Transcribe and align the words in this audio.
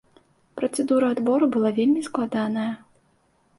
Працэдура 0.59 1.05
адбору 1.17 1.45
была 1.57 1.71
вельмі 1.79 2.01
складаная. 2.11 2.67